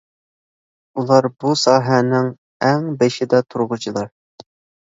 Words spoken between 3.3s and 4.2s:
تۇرغۇچىلار.